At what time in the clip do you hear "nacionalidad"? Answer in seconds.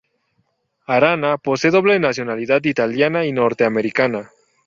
1.99-2.63